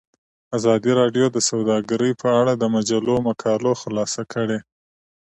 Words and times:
ازادي 0.57 0.91
راډیو 1.01 1.25
د 1.31 1.37
سوداګري 1.49 2.11
په 2.21 2.27
اړه 2.39 2.53
د 2.55 2.63
مجلو 2.75 3.15
مقالو 3.27 3.71
خلاصه 3.81 4.21
کړې. 4.33 4.59